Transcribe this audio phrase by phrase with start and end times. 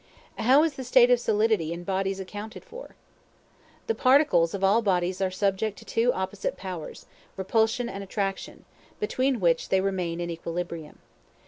[0.39, 2.95] How is the state of Solidity in bodies accounted for?
[3.85, 7.05] The particles of all bodies are subject to two opposite powers,
[7.37, 8.65] repulsion and attraction;
[8.99, 10.97] between which they remain in equilibrium.